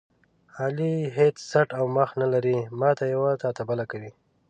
علي 0.59 0.93
هېڅ 1.17 1.35
څټ 1.49 1.69
او 1.79 1.85
مخ 1.95 2.09
نه 2.21 2.27
لري، 2.33 2.57
ماته 2.79 3.05
یوه 3.13 3.31
تاته 3.41 3.63
بله 3.69 3.83
کوي. 3.91 4.11